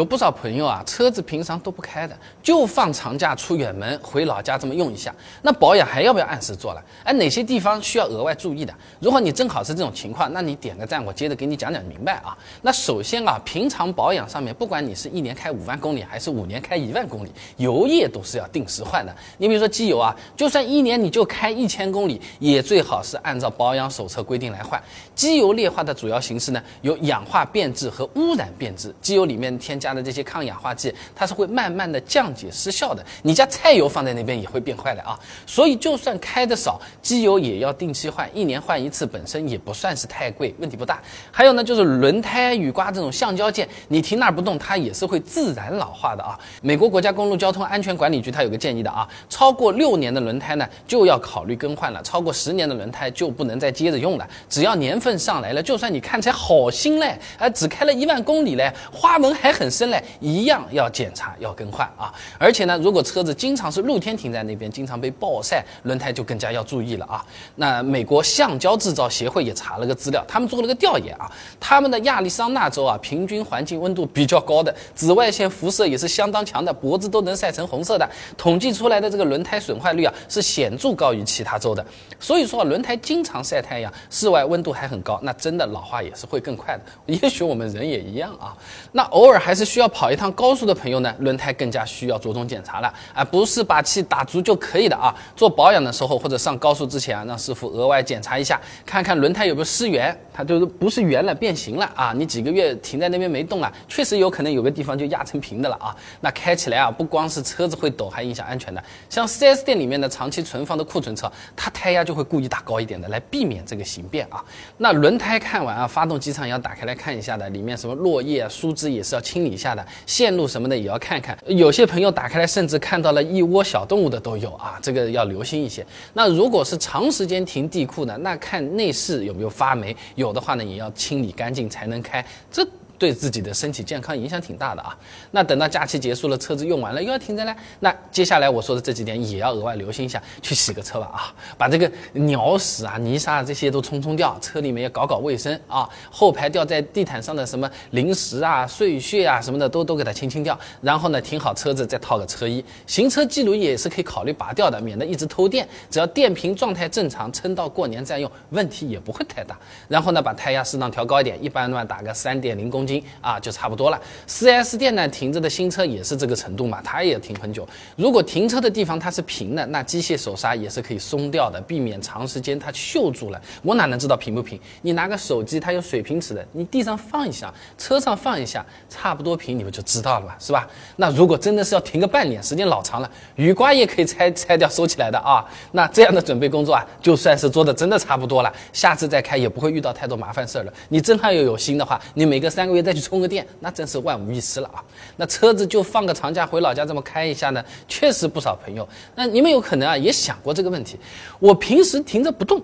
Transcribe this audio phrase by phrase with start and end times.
[0.00, 5.14] 有不少朋友啊，车子平常都不开的，就放长假出远门回老家这么用一下。
[5.42, 6.82] 那保养还要不要按时做了？
[7.04, 8.72] 哎，哪些地方需要额外注意的？
[8.98, 12.34] 如果你正好是这种情况，那你点个赞，我接着给你讲讲明白啊。
[12.62, 19.14] 那首先啊，平常保养上面，不管你是一年开五万公里，还是五年开一万公里，油液都是要定时换的。
[19.36, 24.82] 你比如说机油啊，就算一年你就开一千公里，也最好是按照保养手册规定来换。
[25.14, 28.94] 机油劣化的主要形式呢，有氧化变质和污染变质。
[29.02, 33.04] 机油里面添加它的这些抗氧化剂，它是会慢慢的降解失效的。
[33.22, 35.18] 你家菜油放在那边也会变坏的啊。
[35.46, 41.02] 所以就算开的少，机油也要定期换，一年换一次，本身也不算是太贵，问题不大。
[41.32, 46.38] 还有呢，就是轮胎、雨刮这种橡胶件，你停那儿不动，它也是会自然老化的啊。
[46.62, 54.28] 美国国家公路交通安全管理局它有个建议的啊，超过六年的轮胎呢就要考虑更换了，超过十年的轮胎就不能再接着用了。
[54.48, 62.12] 只要年份上来了，就算你看起来好新嘞，哎，只开了一万公里嘞，花纹还很真嘞，一样要检查要更换啊！
[62.38, 67.24] 而且呢，如果车子经常是露天停在那边，经常被暴晒，轮胎就更加要注意了啊！
[67.56, 78.06] 那美国橡胶制造协会也查了个资料，他们做了个调研啊，他们的亚利桑那州啊，平均环境温度比较高的，紫外线辐射也是相当强的，脖子都能晒成红色的。
[78.36, 81.82] 统计出来的这个轮胎损坏率啊，是显著高于其他州的。
[82.18, 86.82] 所以说，啊轮胎经常晒太阳，室外温度还很高，那真的老化也是会更快的。
[87.06, 88.54] 也许我们人也一样啊。
[88.92, 95.14] 那偶尔还是是需要跑一趟高速的朋友呢，轮胎更加需要着重检查了啊，不是把气打足就可以的啊。
[95.36, 102.14] 做保养的时候或者上高速之前啊，让师傅额外检查一下，看看轮胎有没有失圆，它就是不是圆了变形了啊。
[102.16, 105.94] 你几个月停在那边没动了，确实有可能有个地方就压成平的了啊。
[106.22, 108.82] 那开起来啊，不光是车子会抖，还影响安全的。
[109.10, 114.42] 像 4S 店里面的长期存放的库存车，它胎压就会故意打高一点的，来避免这个形变啊。
[114.78, 121.36] 那轮胎看完啊，发动机舱也要打开来看一下的，里面什么落叶啊、树枝也是要清理以下的，线路什么的也要看看。
[121.46, 125.84] 有些朋友打开来，甚至看到了一窝小动物的都有啊，这个要留心一些。
[126.12, 132.24] 那如果是长时间停地库呢，那看内饰有没有发霉，有的话呢，也要清理干净才能开。
[132.50, 132.66] 这。
[133.00, 134.94] 对自己的身体健康影响挺大的啊。
[135.30, 145.88] 那等到假期结束了，车子用完了又要停着呢，那接下来我说的这几点也要额外留心一下，去洗个车吧啊，把这个鸟屎啊、泥沙啊这些都冲冲掉，车里面也搞搞卫生啊。
[146.10, 150.58] 后排掉在地毯上的什么零食啊、碎屑啊什么的都都给它清清掉。
[150.82, 155.66] 然后呢，停好车子再套个车衣，行车记录仪也是可以考虑拔掉的，免得一直偷电。
[155.88, 159.58] 只要电瓶状态正常，撑到过年再用，问题也不会太大。
[159.88, 162.89] 然后呢，把胎压适当调高一点，一般呢打个三点零公斤。
[163.20, 164.00] 啊，就差不多了。
[164.26, 167.68] 4S 店呢，停着的新车也是这个程度嘛，它也停很久。
[167.96, 173.40] 如果停车的地方它是平的，那机械手刹也是可以松掉的，避免长时间它锈住了。
[173.62, 174.58] 我哪能知道平不平？
[174.82, 180.66] 你拿个手机，它有水平尺的，你地上放一下，车上放一下，差不多平，你们就知道了嘛，是吧？
[180.96, 185.44] 那如果真的是要停个半年，时间老长了，雨刮也可以拆拆掉收起来的啊。
[185.72, 190.72] 那这样的准备工作啊，就算是做的真的差不多了，下次再开也不会遇到太多麻烦事儿了。
[190.88, 194.82] 你真还要有心的话，你每隔三个月再去充个电，那真是万无一失了啊！
[195.16, 198.88] 那车子就放个长假回老家这么开一下呢，确实不少朋友。
[199.14, 200.98] 那你们有可能啊也想过这个问题：
[201.38, 202.62] 我平时停着不动，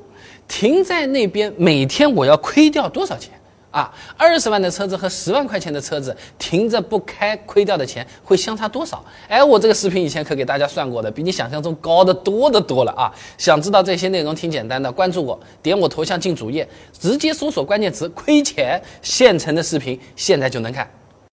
[0.48, 3.35] 停在那边，每天我要亏掉多少钱？
[3.76, 9.04] 啊，二十万的车子和十万块钱的车子停着不开，亏掉的钱会相差多少？
[9.28, 13.12] 哎，我这个视频以前可给大家算过的，比你想象中高的多的多了啊！
[13.36, 16.66] 想知道这些内容挺简单的，关注我，点我头像进主页，
[16.98, 20.90] 直接搜索关键词“亏钱”，现成的视频现在就能看。